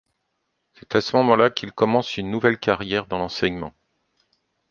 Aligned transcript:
C'est 0.73 0.95
à 0.95 1.01
ce 1.01 1.15
moment-là 1.17 1.51
qu'il 1.51 1.71
commence 1.73 2.17
une 2.17 2.31
nouvelle 2.31 2.57
carrière 2.57 3.05
dans 3.05 3.19
l'enseignement. 3.19 3.75